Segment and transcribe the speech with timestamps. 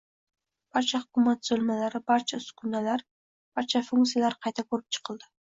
[0.77, 3.05] Barcha hukumat tuzilmalari, barcha uskunalar,
[3.61, 5.33] barcha funktsiyalar qayta ko'rib chiqildi